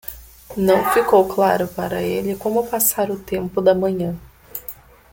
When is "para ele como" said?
1.67-2.65